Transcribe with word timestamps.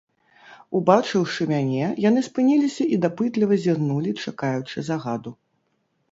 Убачыўшы 0.77 1.41
мяне, 1.51 1.89
яны 2.05 2.23
спыніліся 2.27 2.87
і 2.97 2.99
дапытліва 3.03 3.53
зірнулі, 3.65 4.15
чакаючы 4.31 4.77
загаду. 4.89 5.35